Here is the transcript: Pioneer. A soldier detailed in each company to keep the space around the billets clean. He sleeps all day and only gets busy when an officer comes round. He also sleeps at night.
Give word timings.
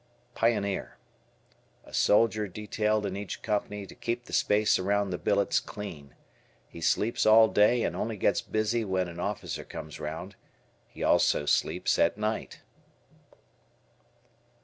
Pioneer. 0.33 0.97
A 1.83 1.93
soldier 1.93 2.47
detailed 2.47 3.05
in 3.05 3.15
each 3.15 3.43
company 3.43 3.85
to 3.85 3.93
keep 3.93 4.25
the 4.25 4.33
space 4.33 4.79
around 4.79 5.11
the 5.11 5.19
billets 5.19 5.59
clean. 5.59 6.15
He 6.67 6.81
sleeps 6.81 7.23
all 7.23 7.47
day 7.47 7.83
and 7.83 7.95
only 7.95 8.17
gets 8.17 8.41
busy 8.41 8.83
when 8.83 9.07
an 9.07 9.19
officer 9.19 9.63
comes 9.63 9.99
round. 9.99 10.35
He 10.87 11.03
also 11.03 11.45
sleeps 11.45 11.99
at 11.99 12.17
night. 12.17 12.61